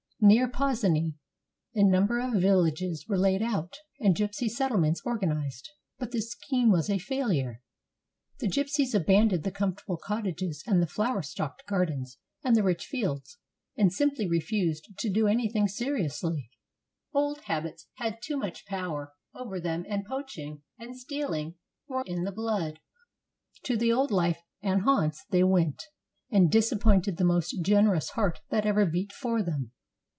[0.23, 1.15] Near Pozsony
[1.73, 5.67] a number of villages were laid out, and gypsy settlements organized.
[5.97, 7.63] But the scheme was a failure.
[8.37, 11.65] The gypsies abandoned 402 STORIES OF THE GYPSIES the comfortable cottages and the flower stocked
[11.65, 13.39] gar dens and the rich fields,
[13.75, 16.51] and simply refused to do any thing seriously.
[17.15, 21.55] Old habits had too much power over them, and poaching and stealing
[21.87, 22.79] were in the blood.
[23.63, 25.81] To the old life and haunts they went,
[26.29, 29.71] and disappointed the most generous heart that ever beat for them.